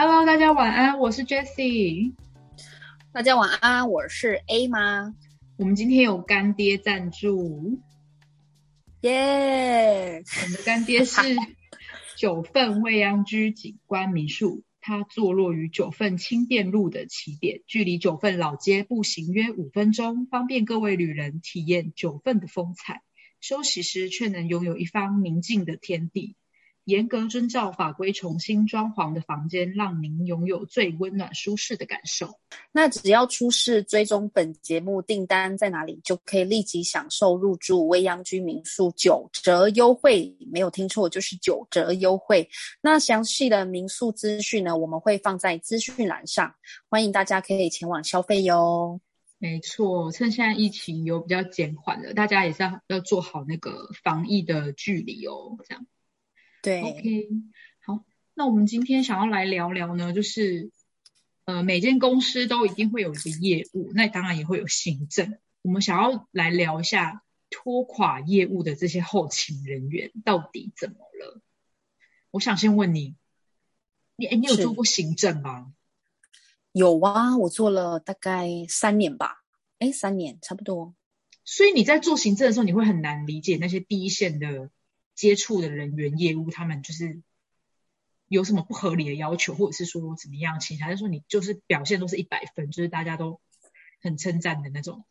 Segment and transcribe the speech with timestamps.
[0.00, 2.14] Hello，大家晚安，我是 Jessie。
[3.10, 5.12] 大家晚安，我是 A 妈。
[5.56, 7.80] 我们今天有干爹赞助，
[9.00, 10.22] 耶！
[10.22, 11.20] 我们的干爹是
[12.16, 23.02] 九份未央居景观民宿，它坐落于九份轻便路的起点，距离九份老街步行约五分钟，方便各位旅人体验九份的风采。
[23.40, 26.36] 休息时却能拥有一方宁静的天地。
[26.88, 32.40] 严格遵照法规重新装潢的房间，让您拥有最温暖舒适的感受。
[32.72, 40.34] 那只要出示追踪本节目订单在哪里，就可以立即享受入住未央居民宿九折优惠。
[40.50, 42.48] 没有听错，就是九折优惠。
[42.80, 46.54] 那详细的民宿资讯呢，我们会放在资讯栏上，
[46.88, 48.98] 欢迎大家可以前往消费哟。
[49.36, 55.86] 没错，趁现在疫情有比较减缓了，大家也是要要做好那个防疫的距离哦，这样。
[56.68, 57.28] 对，OK，
[57.80, 60.70] 好，那我们今天想要来聊聊呢，就是
[61.46, 65.38] 呃，每间公司都一定会有一个业务，那当然也会有行政。
[65.62, 71.40] 我们想要来聊一下拖垮业务的这些后勤人员到底怎么了？
[72.32, 73.16] 我想先问你，
[74.16, 75.72] 你哎，你有做过行政吗？
[76.72, 79.42] 有啊，我做了大概三年吧，
[79.78, 80.94] 哎，三年差不多。
[81.46, 84.68] 所以你在做行政的时候，你会很难理解那些第一线的。
[85.18, 87.20] 接触的人员业务，他们就是
[88.28, 90.60] 有什么不合理的要求，或者是说怎么样？
[90.60, 93.40] 其实还是说你就是表现都是一百分，就是大家都
[94.00, 95.04] 很称赞的那种。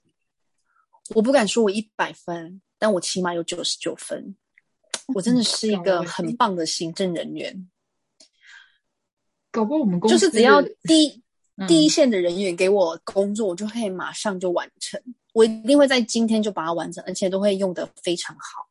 [1.13, 4.37] 我不敢说我一百分，但我起码有九十九分。
[5.13, 7.69] 我真的是一个很棒的行政人员。
[9.51, 11.23] 搞不好我们公司就是只要第一
[11.67, 15.01] 第一线的人员给我工作，我就可以马上就完成。
[15.33, 18.66] 我一定会在今天就把它完成，而且都会用的非常好。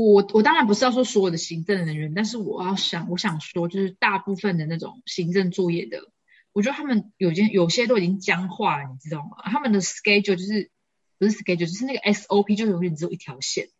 [0.00, 6.12] 我我当然不是要说所有的行政人员，但是我要想，我想说，就是大部分的那种行政作业的，
[6.52, 9.38] 我觉得他们有些有些都已经僵化了，你知道吗？
[9.42, 10.70] 他们的 schedule 就是
[11.18, 13.70] 不是 schedule，就是那个 SOP 就永远只有一条线，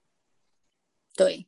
[1.15, 1.47] 对，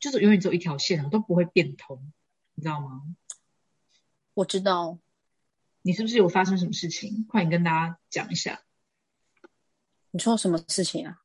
[0.00, 2.12] 就是永远只有一条线，都不会变通，
[2.54, 3.02] 你知道吗？
[4.34, 4.98] 我知道，
[5.82, 7.24] 你是不是有发生什么事情？
[7.28, 8.62] 快点跟大家讲一下。
[10.10, 11.22] 你说什么事情啊？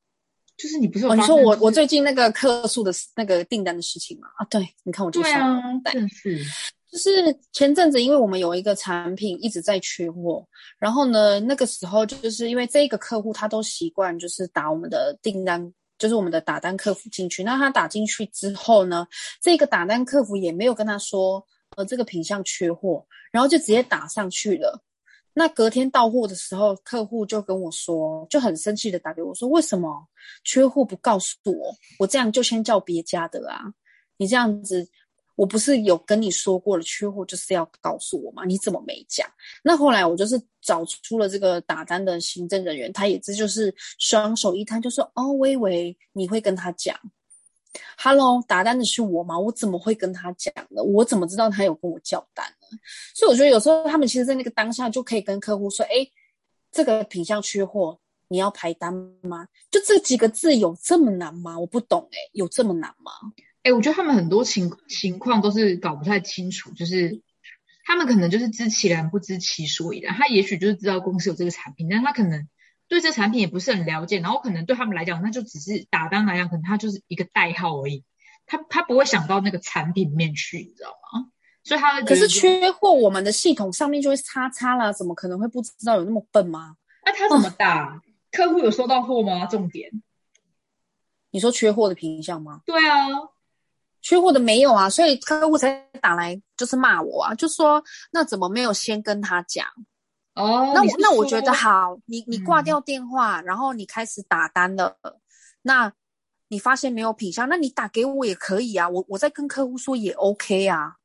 [0.58, 1.16] 就是你不是哦？
[1.16, 4.28] 你说我我最近那个客诉的那个订单的事情嘛？
[4.38, 5.62] 啊，对，你看我就对啊，
[5.92, 6.44] 真是，
[6.92, 10.48] 就是前阵子因为我们有一个产品一直在缺货，
[10.80, 17.44] 然后呢，那个时候就是因为这个客户他都习惯就是打我们的订单，就是我们的打单客服进去。
[17.44, 19.06] 那他打进去之后呢，
[19.42, 21.46] 这个打单客服也没有跟他说，
[21.76, 24.82] 呃，这个品相缺货，然后就直接打上去了。
[25.38, 30.08] 那隔天到货的时候，客户就跟我说，就很生气的打给我说：“为什么
[30.46, 31.76] 缺货不告诉我？
[32.00, 33.66] 我这样就先叫别家的啊！
[34.16, 34.88] 你这样子，
[35.36, 38.46] 我不是有跟你说过了，缺货就是要告诉我吗？
[38.46, 39.30] 你怎么没讲？”
[39.62, 46.98] 那后来我就是找出了这个打单的行政人员，他也这就是双手一摊，就说：“哦，我以为你会跟他讲。”
[47.98, 49.38] Hello，打单的是我吗？
[49.40, 50.84] 我怎么会跟他讲呢？
[50.84, 52.78] 我怎么知道他有跟我叫单呢？
[53.14, 56.08] 所以我觉得有时候他们其实，在那个当下就可以跟客户说：“哎，
[56.72, 61.58] 这个品相缺货，你要排单吗？”就这几个字有这么难吗？
[61.60, 63.12] 我不懂哎，有这么难吗？
[63.64, 67.22] 哎，我觉得他们很多情情况都是搞不太清楚，就是
[67.86, 70.14] 他们可能就是知其然不知其所以然。
[70.16, 72.48] 他也许就是知道公司有这个产品，但他可能。
[72.88, 78.04] 对这产品也不是很了解，然后可能对他们来讲，那就只是打单来讲，可能它就是一个代号而已，
[78.46, 81.32] 他他不会想到那个产品面去，你知道吗？
[81.64, 85.96] 所以他可是缺货，我们的系统上面就会叉叉了，怎么可能会不知道？
[85.96, 86.78] 有那么笨吗？
[87.04, 88.00] 那他怎么打？
[88.32, 89.48] 客户有收到货吗？
[89.48, 89.90] 重点，
[91.32, 92.62] 你说缺货的品相吗？
[92.66, 93.08] 对啊，
[94.02, 99.66] 缺货的没有啊，所以客户才打来就是骂我啊，就说那怎么没有先跟他讲？
[100.36, 104.98] 哦，那我那我觉得好，你你挂掉电话，然后你开始打单了，
[105.62, 105.92] 那
[106.50, 110.98] 你发现没有品相，那你打给我也可以啊，我我在跟客户说也 OK 啊，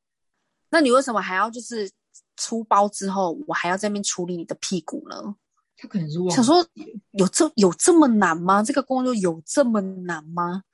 [0.71, 1.91] 那你为什么还要就是
[2.37, 5.37] 出包之后，我还要在那边处理你的屁股呢？
[5.76, 6.67] 他可能是想说
[7.12, 8.62] 有这有这么难吗？
[8.62, 10.65] 这个工作有这么难吗？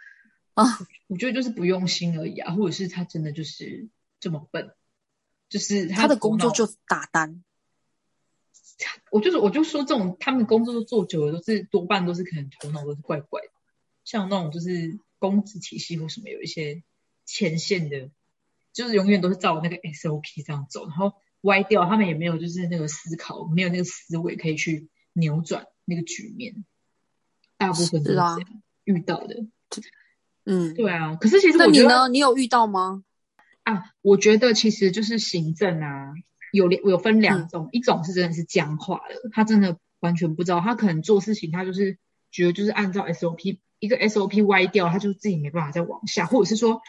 [0.55, 0.65] 啊，
[1.09, 3.89] 我觉得就是不用心而已啊，或者是他真的就是
[4.19, 4.75] 这么笨，
[5.51, 7.45] 就是他的工作就打单。
[9.11, 13.49] 我就是，我就说这种他们工作都做久了，都是多半都是可能头脑都是怪怪的，
[14.05, 16.83] 像那种就是工资体系或什么有一些
[17.25, 18.11] 前线的，
[18.73, 26.65] 就是永远都是照那个 SOP 这样走，然后歪掉，他们也没有就是那个思考，没有那个思维可以去扭转那个局面，
[27.57, 29.47] 大部分都是这样遇到的。
[30.45, 31.17] 嗯，对啊。
[31.17, 32.09] 可是其实那你呢？
[32.09, 33.03] 你有遇到吗？
[33.63, 36.13] 啊，我觉得其实就是行政啊，
[36.53, 41.99] 有两有分两种，一种是真的是僵化的，他真的完全不知道，他可能做事情他就是
[42.31, 46.81] 觉得就是按照 SOP 一个 SOP 歪掉，他就自己没办法再往下，或者是说，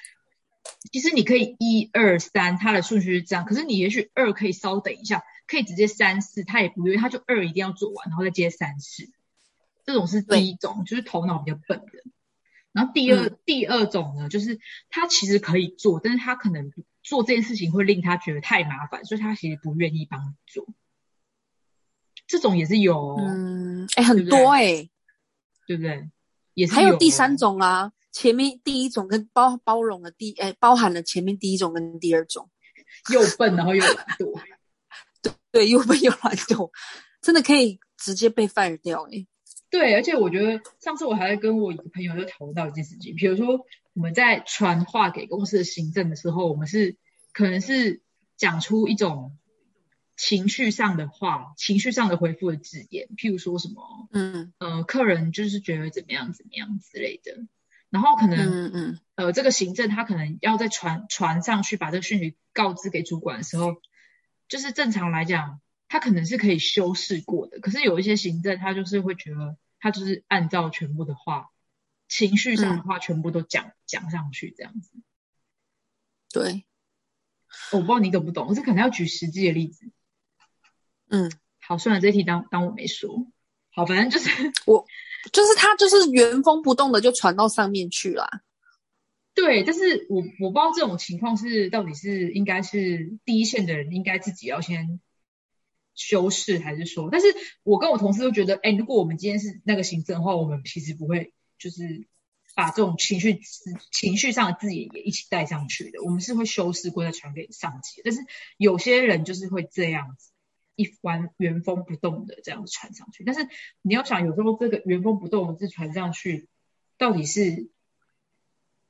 [0.91, 9.09] 其实你可以一二三，他的顺序是这样，可是你也许二可以稍等一下，可以直接三四，他也不愿意，他就二一定要做完，然后再接三四，
[9.85, 11.91] 这种是第一种，就是头脑比较笨的。
[12.73, 14.59] 然后第二第二种呢，就是
[14.89, 16.71] 他其实可以做，但是他可能
[17.07, 20.67] 做这件事情会令他觉得太麻烦，所以他其实不愿意帮你做。
[22.27, 24.89] 这种也是有，嗯，哎，很多哎，
[25.65, 26.09] 对不对？
[26.53, 32.49] 也是还有第三种啊，前面第一种跟包包容了第，哎，包含了前面第一种跟第二种，
[33.13, 34.41] 又笨然后又懒惰，
[35.23, 36.69] 对对，又笨又懒惰，
[37.21, 39.25] 真的可以直接被 fire 掉哎。
[39.69, 43.65] 对，而且我觉得上次我还在跟我一个朋友就讨论到一件事情，比如说
[43.97, 46.97] 我们在传话给公司的行政的时候，我们是
[47.33, 48.03] 可能是
[48.35, 49.35] 讲出一种
[50.15, 54.53] 情绪上的话，情绪上的回复的字眼，譬如说什么，嗯。
[54.59, 57.47] 呃，客人就是觉得怎么样怎么样之类的，
[57.89, 58.99] 然后可能嗯嗯。
[59.15, 63.81] 呃这个行政他可能要在传传上去把这个讯息告知给主管的时候，
[64.47, 65.59] 就是正常来讲。
[65.89, 71.47] 他可能是可以修饰过的，可是有一些行政，他就是会觉得他就是按照全部的话，
[72.07, 74.91] 情绪上的话全部都讲讲上去这样子。
[76.31, 76.65] 对，
[77.71, 79.91] 我不知道你懂不懂，我这可能要举实际的例子。
[81.09, 83.27] 嗯，好，算了，这题当当我没说。
[83.69, 84.29] 好，反正就是
[84.65, 84.85] 我，
[85.31, 88.27] 就是他就是原封不动的就传到上面去了。
[89.33, 94.99] 对，但是我我不知道这种情况是到底是应该是第一线的人应该自己要先。
[95.99, 97.25] 修饰还是说，但是
[97.63, 102.07] 我跟我同事都觉得，哎，如果我们今天是那个行政的话，我们其实不会就是
[102.55, 103.39] 把这种情绪
[103.91, 108.01] 情绪上的字眼也一起带上去的，我们是会修饰过再传给上级。
[108.03, 108.21] 但是
[108.57, 110.31] 有些人就是会这样子
[110.75, 113.47] 一完原封不动的这样子传上去，但是
[113.81, 116.47] 你要想，有时候这个原封不动的字传上去，
[116.97, 117.69] 到底是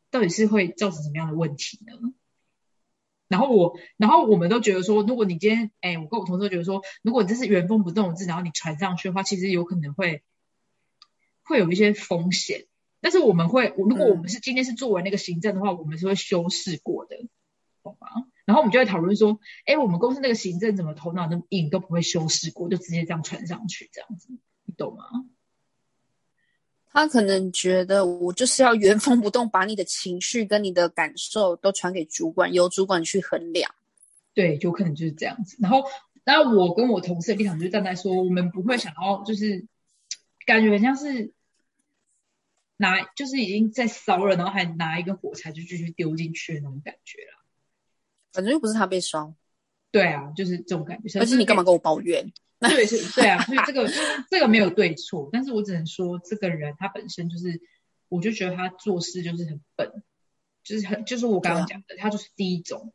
[0.09, 1.93] 到底是会造成什么样的问题呢？
[3.29, 10.23] 然后我，然后我们都觉得说，如果你今天，哎，我跟我同事觉得说，如果你这是原封不动的字，然后你传上去的话，其实有可能会
[11.47, 12.65] 会有一些风险。
[12.99, 17.15] 但是我们会，如果我们是今天是作为那个行政的话，我们是会修饰过的，
[17.83, 18.07] 懂吗？
[18.45, 24.29] 然后我们就会讨论说，哎，我们公司那个行政怎么头脑那么硬，都不会修饰过，就直接这样传上去，这样子，
[24.65, 25.05] 你懂吗？
[26.89, 33.69] 他可能觉得我就是要原封不动把你的情绪跟你的感受都传给主管，由主管去衡量。
[34.33, 35.57] 对，有可能就是这样子。
[35.59, 35.83] 然后，
[36.23, 39.67] 那我跟我同事的立场就站在说，我们不会想要就是
[40.45, 41.33] 感觉像是
[42.77, 47.43] 拿就是已经在烧了，然后还拿一个火柴就继续丢进去的那种感觉了。
[48.31, 49.35] 反正又不是他被烧。
[49.91, 51.19] 对啊，就是这种感觉。
[51.19, 52.31] 而且你干嘛跟我抱怨？
[52.59, 53.87] 对，是，对啊，所以这个
[54.31, 57.61] 这个没有对错，但是我只能说，这个人他本身就是，
[58.09, 60.03] 我就觉得他做事就是很笨，
[60.63, 62.93] 就是很，就是我刚刚讲的，他就是第一种，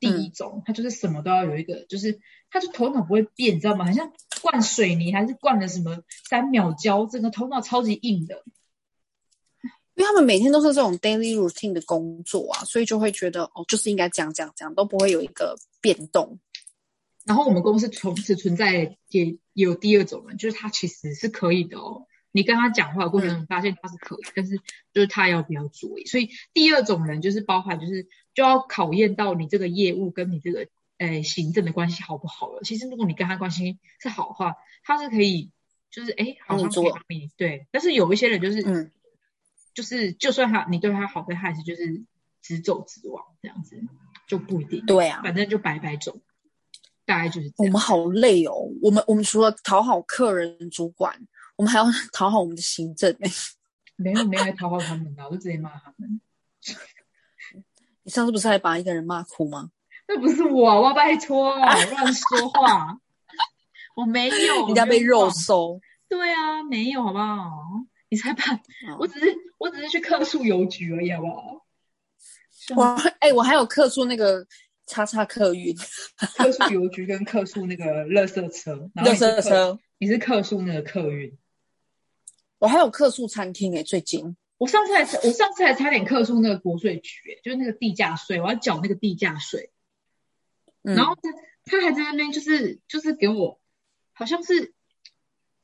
[0.00, 2.18] 第一种，他就是什么都要有一个，就是
[2.50, 3.84] 他就头脑不会变，你知道吗？
[3.84, 4.10] 好像
[4.40, 8.42] 灌水泥还是灌了什么三秒胶，整个头脑超级硬的，
[9.96, 16.38] 因为他们每天都是这种 daily routine 的工作啊，所以就会觉得哦，就是应该这样这样这样，都不会有一个变动。
[17.24, 22.06] 然后我们公司同时存在也有第二种人，就是他其实是可以的哦。
[22.30, 24.58] 你跟他讲话过程中发现他是可以，但是
[24.92, 25.90] 就是他要不要做。
[26.04, 32.60] 所以第二种人就是包含就是就要考验到你这个业务跟你这个诶行政的关系好不好了。
[32.62, 35.50] 其实如果你跟他关系是好的话，他是可以
[35.90, 37.66] 就是诶好像可以帮你对。
[37.72, 38.92] 但是有一些人就是嗯，
[39.76, 42.02] 就是就算他你对他好，但他还是就是
[42.40, 43.76] 直走直往这样子
[44.26, 44.82] 就不一定。
[44.86, 46.18] 对啊，反正就白白走。
[47.04, 48.54] 大概就是我们好累哦。
[48.82, 51.14] 我们我们除了讨好客人、主管，
[51.56, 53.14] 我们还要 讨好我们的行政。
[53.96, 56.20] 没有没有讨好他们的，我就直接骂他们。
[58.02, 59.70] 你上次不是还把一个人骂哭吗？
[60.08, 62.98] 那不是我，我拜托，乱说话。
[63.94, 65.80] 我没有，人家被肉收。
[66.08, 67.50] 对啊，没有，好不好？
[68.08, 68.42] 你才把，
[68.98, 71.66] 我只是我只是去客诉邮局而已，好不好？
[72.76, 72.82] 我
[73.20, 74.46] 哎，我还有客诉那个。
[74.88, 75.74] 叉叉客运，
[76.38, 81.36] 客诉邮局跟客诉那个垃圾车，垃圾车，你是客诉那个客运，
[82.58, 84.36] 我还有客诉餐厅诶，最近。
[84.58, 89.72] 我上次还我上次还差点客诉那个国税局诶，就是那个地价税，我要缴那个地价税，
[90.82, 91.32] 然后他
[91.64, 93.60] 他还在那边就是就是给我，
[94.12, 94.72] 好像是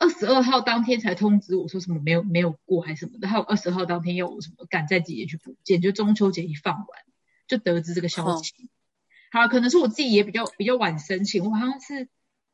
[0.02, 6.86] 二十二号当天才通知我说什么没有没有过还是什么的，还有二十号当天要我什么赶在几点去补件，就中秋节一放完。
[7.48, 8.70] 就得知这个消息。
[9.30, 12.08] 好，可能是我自己也比较比较晚申请，我好像是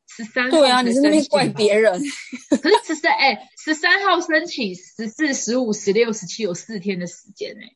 [0.07, 0.57] 十三号。
[0.57, 2.01] 对啊，你是那边怪别人。
[2.61, 7.75] 可是十三哎，十三号申请，十四、十五、十六、十七有四天的时间哎。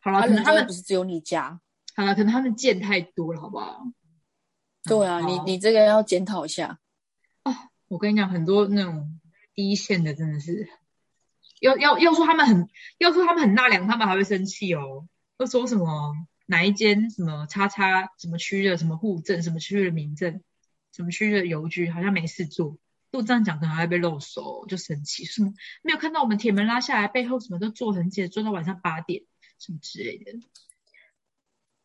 [0.00, 1.60] 好了，可能他们不是只有你家。
[1.96, 3.82] 好了，可能他们件太多了，好不好？
[4.84, 6.80] 对啊，你你这个要检讨一下。
[7.44, 7.52] 哦，
[7.88, 9.20] 我跟你讲，很多那种
[9.54, 10.68] 第一线的真的是，
[11.60, 12.68] 要要要说他们很，
[12.98, 15.08] 要说他们很纳凉，他们还会生气哦。
[15.38, 16.14] 会说什么
[16.46, 20.40] 哪一间什么叉叉什么区的什么户政，什么区的民政，
[20.92, 22.78] 什么区的邮局好像没事做，
[23.10, 25.24] 都这样讲可能还被漏手，就生气。
[25.24, 29.24] 什么没有看到我们铁门拉下来，背后什么都做很紧，做到晚上八点
[29.58, 30.32] 什么之类的。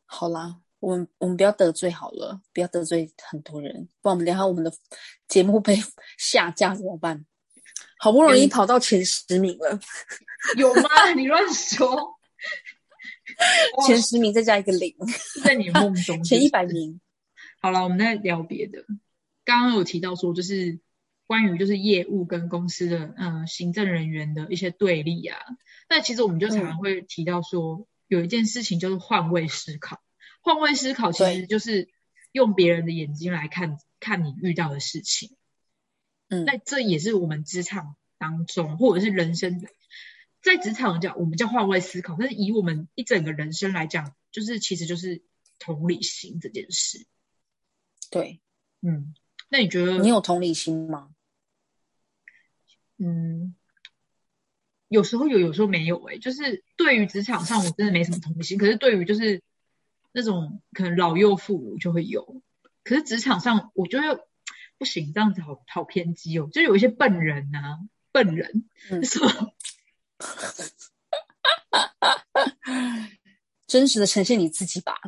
[0.06, 0.62] 好啦。
[0.80, 4.72] 我们我们不要得罪好了，不要得罪很多人，不然我们等下我们的
[5.28, 5.76] 节目被
[6.18, 7.26] 下架怎么办？
[8.00, 9.80] 好不容易跑到前十名了，
[10.56, 10.90] 有吗？
[11.18, 12.16] 你乱说，
[13.88, 14.96] 前十名再加一个零，
[15.44, 17.02] 在你梦中前一百名。
[17.60, 18.86] 好了，我们再聊别的。
[19.44, 20.80] 刚刚有提到说，就是
[21.26, 25.40] 关于就是业务跟公司的嗯行政人员的一些对立啊。
[25.90, 30.00] 那其实我们就常常会提到说，有一件事情就是换位思考。
[30.48, 31.90] 换位思考其实就是
[32.32, 35.36] 用别人的眼睛来看看你遇到的事情，
[36.30, 39.62] 嗯，那这也是我们职场当中或者是人生，
[40.42, 45.22] 在职场讲我们叫换位思考，但是以我们一整个人生来讲，就是其实就是
[45.60, 47.06] 同理心这件事。
[48.10, 48.40] 对，
[48.80, 49.14] 嗯，
[49.50, 51.10] 那你觉得你有同理心吗？
[53.00, 53.54] 嗯，
[54.88, 56.02] 有时候有，有时候没有。
[56.06, 58.58] 哎，就是对于职场上，我真的没什么同理心。
[58.58, 59.44] 可是对于就是
[60.18, 62.42] 那种可能老幼妇孺就会有，
[62.84, 64.28] 可是职场上我觉得
[64.80, 66.50] 不行，这样子好好偏激哦。
[66.52, 67.78] 就有一些笨人呐，
[68.12, 68.66] 笨人，
[69.04, 69.52] 是吧？
[73.68, 75.00] 真实的呈现你自己吧。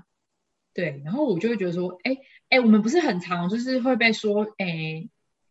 [0.76, 2.16] 对，然后我就会觉得说，哎
[2.50, 5.10] 哎，我们不是很常就是会被说，哎。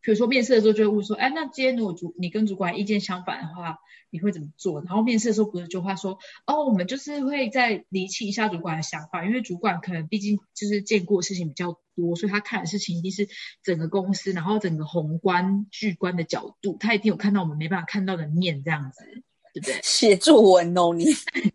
[0.09, 4.81] 比如说面试的时候就会问说，哎，那今天如果主你跟主管意见相反的话，你会怎么做？
[4.81, 13.29] 然后面试的时候不是就话说，哦，我们就是会再厘清一下主管的想法，因为主管可能毕竟就是见过事情比较多，所以他看的事情一定是
[13.63, 19.05] 整个公司，然后整个宏观巨观的角度，他一定有看到我们没办法看到的面，这样子，
[19.53, 19.79] 对不对？
[19.83, 21.05] 写作文哦，你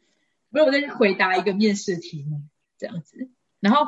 [0.53, 2.43] 没有在回答一个面试题目
[2.77, 3.87] 这样子，然后。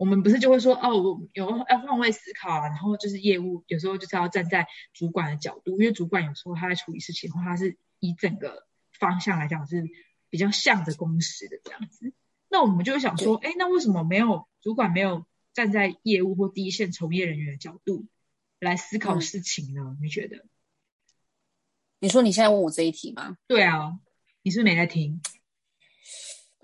[0.00, 8.66] 我们不是就会说哦，我有要换位思考啊，然后就是业务有时候就是要站在主管的角度，因为主管有时候他在处理事情的话，他是以整个
[8.98, 9.84] 方向来讲是
[10.30, 12.14] 比较向着公司的这样子。
[12.48, 18.06] 那我们就会想说，哎，那为什么没有主管没有站在业务或第一线从业人员的角度
[18.58, 19.98] 来思考事情呢？
[20.00, 20.46] 你觉得？
[21.98, 23.36] 你说你现在问我这一题吗？
[23.46, 24.00] 对啊，
[24.40, 25.20] 你是不是没在听？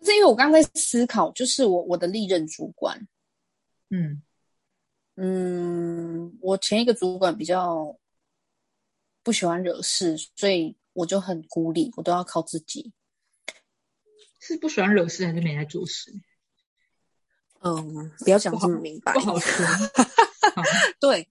[0.03, 3.07] 是因为我刚在思考，就是我我的历任主管。
[3.91, 4.23] 嗯
[5.15, 7.97] 嗯，我前一个主管比较
[9.23, 12.93] 不喜欢惹事，所以我就很孤立，我都要靠自己。
[14.41, 16.13] 是不喜欢惹事，还是没在做事？
[17.61, 19.67] 嗯，不要讲这么明白，不好说。
[21.01, 21.29] 对，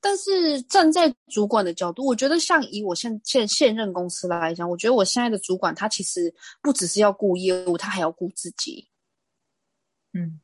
[0.00, 8.88] 但是站在主管的角度，我觉得像以我现现现任公司来讲，我觉得我现在的主管他其实不只是要顾业务，他还要顾自己。
[10.12, 10.40] 嗯。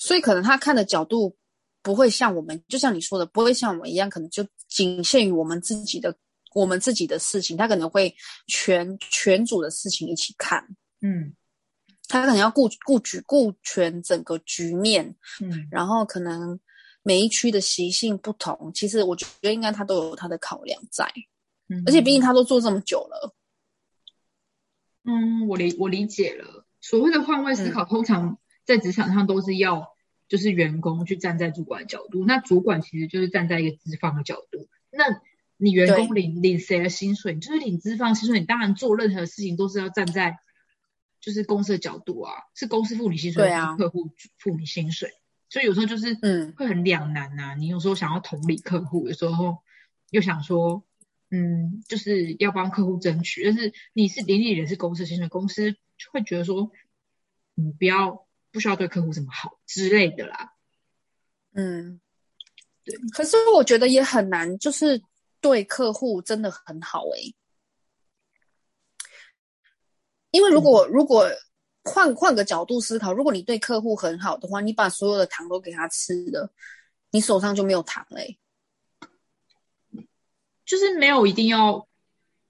[0.00, 1.36] 所以可能他看的角度
[1.82, 6.16] 不会像我们，就像你说的，不会像我们一样，可能就仅限于我们自己的
[6.54, 7.54] 我们自己的事情。
[7.54, 8.14] 他可能会
[8.46, 10.66] 全全组的事情一起看，
[11.02, 11.34] 嗯，
[12.08, 16.58] 他可能要顾顾局顾全整个局面，嗯，然后可能
[17.02, 21.04] 每一区的习性不同，其实我觉得应该他都有他的考量在，
[21.68, 23.34] 嗯，而且毕竟他都做这么久了，
[25.04, 28.38] 嗯，我理我理解了，所谓的换位思考，通常。
[28.70, 29.88] 在职场上都是要，
[30.28, 34.68] 就是员工去站在主管的角度，那主管其实就是站在一个资方的角度。
[34.92, 35.20] 那
[35.56, 37.34] 你员工领领谁的薪水？
[37.34, 40.38] 你就是领资方薪水，你当然做任何事情都是要站在，
[41.20, 45.10] 就是公司的角度啊，是公司付你薪水，对啊，客户付你薪水，
[45.48, 47.56] 所以有时候就是嗯，会很两难呐。
[47.58, 49.58] 你有时候想要同理客户，有时候
[50.10, 50.84] 又想说，
[51.28, 55.74] 嗯，就是要帮客户争取，但是你是领你的是公司薪水，公司
[56.12, 56.70] 会觉得说，
[57.56, 58.29] 你不要。
[58.52, 60.52] 不需要对客户这么好之类的啦，
[61.52, 62.00] 嗯，
[62.84, 62.96] 对。
[63.12, 65.00] 可是我觉得也很难，就是
[65.40, 67.34] 对客户真的很好诶。
[70.32, 71.28] 因为如果如果
[71.84, 76.52] 换换个角度思考，如果你对客户很好的话，你把所有的糖都给他吃了，
[77.10, 78.38] 你手上就没有糖嘞。
[80.64, 81.88] 就是没有一定要，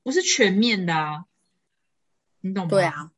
[0.03, 1.25] 不是全面的啊，
[2.41, 2.71] 你懂吗？
[2.71, 3.13] 对啊。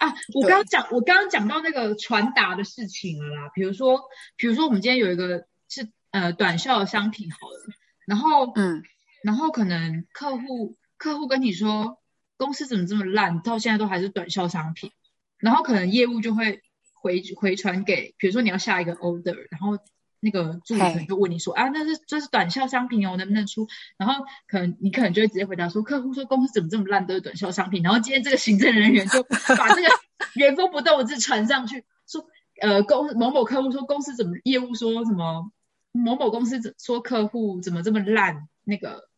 [0.00, 3.50] 啊，我刚刚讲，我刚刚讲到那个传达的事情了啦。
[3.54, 4.00] 比如说，
[4.36, 7.74] 比如说我们今天有一个是呃短效的商品好了，
[8.06, 8.82] 然后嗯，
[9.22, 11.98] 然后可能客户客户跟你说
[12.38, 14.90] 公司怎么这么烂，到现在都还是短效商品，
[15.36, 16.62] 然后可能业务就会
[16.94, 19.78] 回回传给，比如说你要下一个 order，然后
[20.20, 23.66] 那个助理可能就问你说啊，那是这是短效商品哦，能不能出？
[23.96, 27.82] 然后可能你可能就会直接回答说，客户说公司怎么这么烂，都是短效商品。
[27.82, 29.22] 然后今天这个行政人员就
[29.56, 29.88] 把这个
[30.34, 32.26] 原封不动的字传上去，说
[32.60, 35.50] 呃公某某客户说公司怎么业务说什么
[35.92, 39.08] 某某公司怎说客户怎么这么烂，那个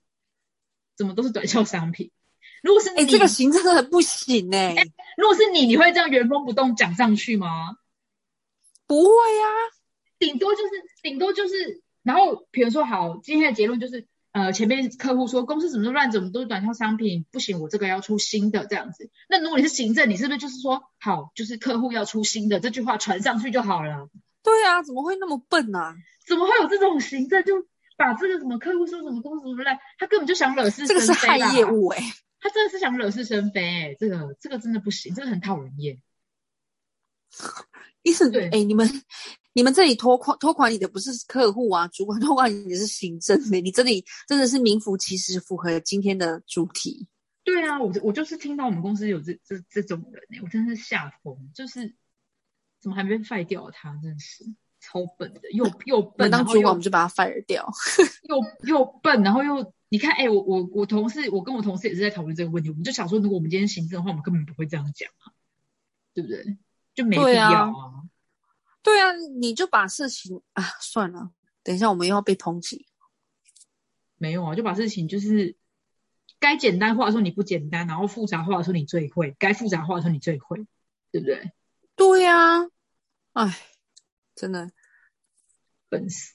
[0.96, 2.12] 怎么都是短效商品。
[2.62, 4.76] 如果是你，哎、这个行政真的不行哎、
[5.16, 7.76] 如果是你，你会这样原封不动讲上去吗？
[8.86, 9.48] 不会呀、
[10.22, 10.70] 顶多就是
[11.02, 19.10] 顶多就是，然后比如说好，今天的结论就是，呃，前面客户说公司怎么都乱，怎么都是短效商品，不行，我这个要出新的这样子。
[19.28, 24.08] 那如果你是行政，你是不是就是说好，就是客户要出新的这句话传上去就好了？
[24.44, 25.96] 对啊，怎么会那么笨啊？
[26.24, 27.54] 怎么会有这种行政就
[27.96, 32.00] 把这个什么客户说什么公司怎么烂，他根本就想惹是这个是害生非啦业务哎、
[32.40, 35.98] 他真的是想惹是生非、欸，这个这个真的不行，这个很讨人厌。
[38.02, 38.88] 意思对哎、你们
[39.52, 47.06] 你们这里拖款拖款你的不是客户啊，主管 拖款你的是行政的，你这里真的是名副其实符合今天的主题。
[47.44, 51.94] 对啊，我就我就是听到我们公司有这这这种人呢、我真的是吓疯，就是
[52.80, 54.44] 怎么还没被废掉他，真的是
[54.80, 57.68] 超笨的，又 又笨，当主管我们就把他 fire 掉。
[58.28, 65.34] 又又笨，然后又你看，哎、我我我同事，我跟我同事也是在讨论这个问题，我们就想说，如果我们今天行政的话，我们根本不会这样讲啊，
[66.14, 66.56] 对不对？
[66.94, 68.02] 就没必要啊。
[68.82, 71.30] 对啊，你就把事情啊算了，
[71.62, 72.86] 等一下我们又要被抨击。
[74.16, 75.56] 没有啊，就把事情就是
[76.38, 80.66] 该简单化的时候你不简单，然后复杂化的时候你最会，该复杂化的时候你最会，
[81.10, 81.52] 对不对？
[81.94, 82.70] 对呀、啊，
[83.34, 83.58] 哎，
[84.34, 84.70] 真的
[85.88, 86.34] 笨死。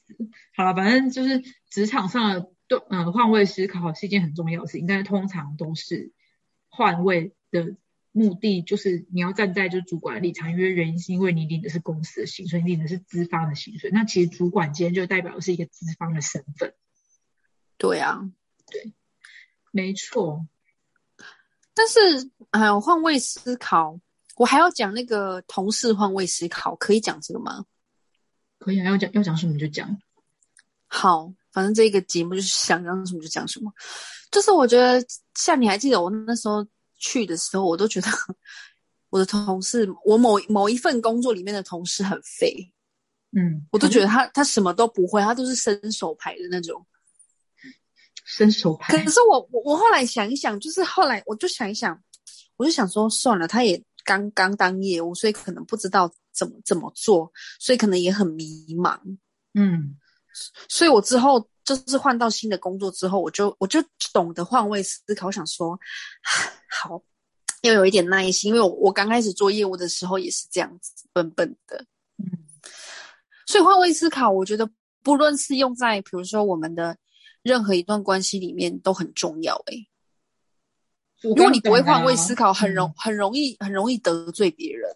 [0.56, 6.12] 好了，反正就是职场上的对，嗯，换位思考是一件很重要的事情，但是通常都是
[6.70, 7.76] 换位的
[8.18, 16.74] 目的就是你要站在就是主管的立场，因为原因是因为你领的是公司的薪水，你领的是资方的薪水，那其实主管今天就代表的是一个资方的身份，
[17.78, 18.30] 对啊。
[18.70, 18.94] 对
[19.72, 20.46] 没错。
[21.74, 23.98] 但是，哎呦，换位思考，
[24.36, 27.64] 我还要讲那个同事换位思考，可以讲这个吗？
[28.60, 29.98] 可以啊，要讲要讲什么就讲。
[30.88, 33.72] 好，反正这个节目就是想讲什么就讲什么。
[34.32, 35.02] 就是我觉得，
[35.36, 38.08] 像你还记得我那时候去的时候，我都觉得
[39.10, 42.74] 我的同事，我某某一份工作里面的同事很废，
[43.32, 46.86] 嗯，我都觉得他他什么都不会，他都是伸手牌的那种。
[48.26, 51.98] 伸手牌可是我我我后来想一想，就是后来我就想一想，
[52.58, 59.00] 我就想说算了，他也刚刚当业务，所以可能不知道怎么怎么做，所以可能也很迷茫。
[59.54, 59.96] 嗯
[60.68, 65.78] 所以我之后就是换到新的工作之后，我就我就懂得换位思考，我想说，
[66.70, 67.04] 好，
[67.62, 71.86] 要有一点耐心，因为我我刚开始做业务的时候也是这样子，笨笨的。
[72.18, 72.48] 嗯
[73.46, 74.70] 所以换位思考，我觉得
[75.04, 76.98] 不论是用在比如说我们的
[77.42, 79.88] 任何一段关系里面都很重要、欸。
[81.22, 84.94] 如如果你不会换位思考，很容嗯很容易很容易得罪别人。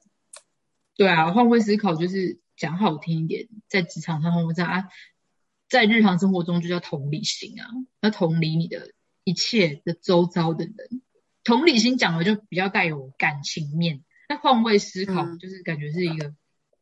[0.96, 4.84] 对啊，换位思考就是讲好听一点，在职场上我们讲啊，
[5.72, 7.66] 在日常生活中就叫同理心啊，
[8.02, 8.92] 要同理你的
[9.24, 10.76] 一切的周遭的人。
[11.46, 16.36] 同理心讲的就比较带有感情面，那换位思考嗯就是感觉是一个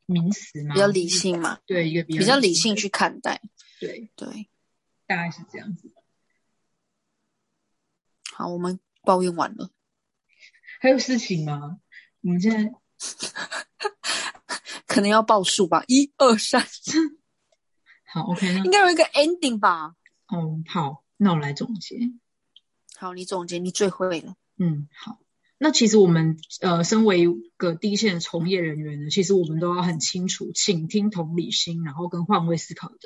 [0.08, 3.40] 名词嘛，比较理性嘛，对，一个比较比较理性性去看待。
[3.80, 4.50] 对，对，
[5.06, 5.94] 大概是这样子。
[8.34, 9.70] 好，我们抱怨完了，
[10.82, 11.80] 还有事情吗？
[12.22, 12.74] 我们现在
[14.88, 16.66] 可能要报数吧，一二三，
[18.12, 19.96] 好 OK 那应该有一个 ending 吧。
[20.28, 21.98] 哦好，那我来总结。
[22.98, 24.36] 好，你总结，你最会了。
[24.58, 25.20] 嗯，好。
[25.62, 32.98] 那其实我们呃，身为一个第一线的从业人员呢，其实我们都要很清楚倾听、同理心，然后跟换位思考的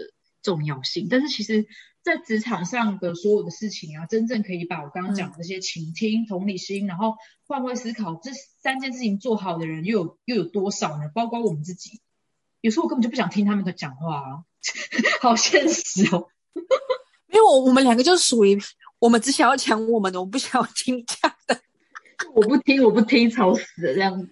[0.43, 1.07] 重要性。
[1.09, 1.65] 但是其实，
[2.03, 7.15] 在职场上的所有的事情啊，真正可以把我刚刚讲的这些倾听、同理心，然后
[7.47, 11.09] 换位思考这三件事情做好的人，又有又有多少呢？
[11.13, 12.01] 包括我们自己，
[12.61, 14.43] 有时候我根本就不想听他们的讲话啊，
[15.21, 16.27] 好现实哦。
[17.31, 18.59] 因为我我们两个就属于
[18.99, 21.59] 我们只想要讲我们的，我们不想要听你讲的。
[22.35, 24.29] 我不听，我不听，吵死了这样子。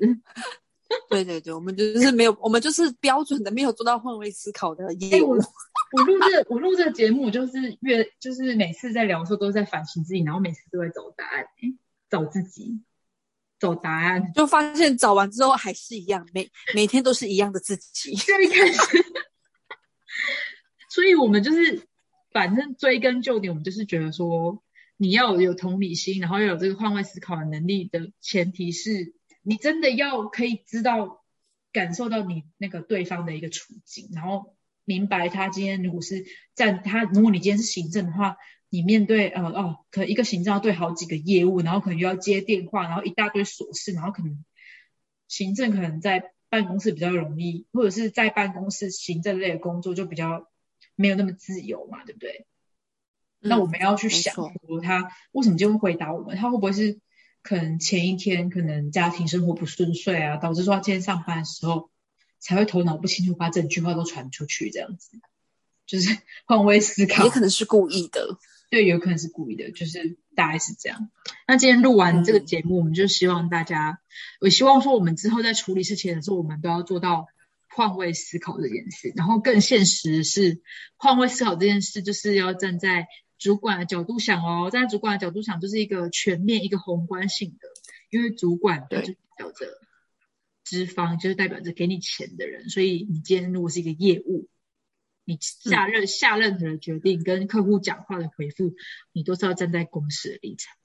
[1.10, 5.30] 对对对，我们就是没有，我们就是标准的没有做到换位思考的哎、业务。
[5.30, 11.74] 我我录这我录这个节目，就是越就是每次在聊的时候都在反省自己，然后每次都在找答案，哎
[12.10, 12.82] 找自己，
[13.58, 18.14] 找答案，就发现找完之后还是一样，每每天都是一样的自己。
[18.16, 18.80] 就一开始，
[20.92, 21.88] 所以我们就是
[22.34, 24.62] 反正追根究底，我们就是觉得说，
[24.98, 31.24] 你要有同理心，然后要有这个换位思考的能力的前提是，你真的要可以知道、
[31.72, 36.26] 感受到你那个对方的一个处境，然后明白他今天如果是
[36.56, 38.36] 站他，如果你今天是行政的话。
[38.74, 44.46] 你面对呃哦，可一个行政要对好几个业务，然后可能又要接电话，然后一大堆琐事，然后可能
[45.28, 50.50] 行政可能在办公室比较容易，或者是在办公室行政类的工作就比较
[51.02, 52.46] 没有那么自由嘛，对不对？
[53.40, 57.00] 那我们要去想说他为什么就会回答我们，他会不会是
[57.42, 61.90] 可能前一天可能家庭生活不顺遂啊，导致说他今天上班的时候
[62.40, 65.18] 才会头脑不清楚，把整句话都传出去这样子，
[65.88, 68.38] 就是 换位思考，也可能是故意的。
[68.70, 71.10] 对，有可能是故意的，就是大概是这样。
[71.46, 74.00] 那今天录完这个节目，我们就希望大家，
[74.40, 77.28] 我希望说我们之后在处理事情的时候，我们都要做到
[77.76, 79.12] 换位思考这件事。
[79.16, 80.62] 然后更现实是，
[80.98, 83.08] 换位思考这件事就是要站在
[83.38, 87.68] 主管的角度想哦，站在主管的角度想，就是一个全面、一个宏观性的。
[88.10, 89.68] 因为主管就代表着
[90.64, 94.48] 资方，就是代表着给你钱的人，所以你今天如果是一个业务。
[95.24, 98.74] 你下任下任何的决定跟客户讲话的回复，
[99.14, 100.76] 你都是要站在公司的立场，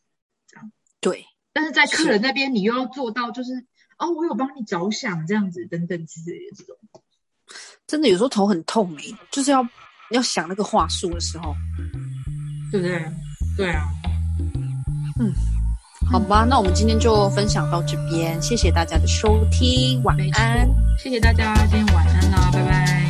[0.46, 1.24] 这样对。
[1.54, 3.66] 但是在客人那边，你又要做到，就是
[3.98, 6.76] 哦，我有帮你着想，这样子等等之类的这种。
[7.86, 9.66] 真的有时候头很痛诶，就是要
[10.10, 11.54] 要想那个话术的时候，
[12.72, 13.04] 对不对？
[13.56, 13.84] 对啊。
[15.18, 15.32] 嗯，
[16.10, 20.68] 好吧，那我们今天就分享到这边，谢谢大家的收听，晚安。
[20.98, 22.70] 谢谢大家，今天晚安啦，拜拜。
[22.70, 23.05] 拜拜。